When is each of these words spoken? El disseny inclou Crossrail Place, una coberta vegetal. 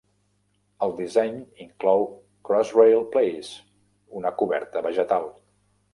El 0.85 0.93
disseny 1.01 1.35
inclou 1.65 2.01
Crossrail 2.49 3.05
Place, 3.17 3.53
una 4.21 4.33
coberta 4.41 4.85
vegetal. 4.89 5.33